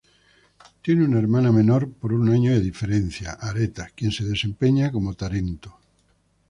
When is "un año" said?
2.13-2.53